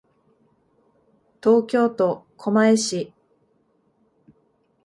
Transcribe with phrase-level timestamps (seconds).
[1.43, 3.13] 東京都狛江市